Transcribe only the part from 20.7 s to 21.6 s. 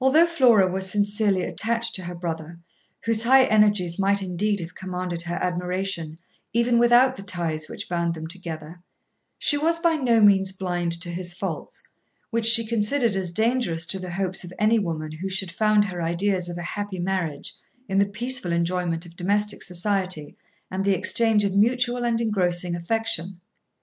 and the exchange of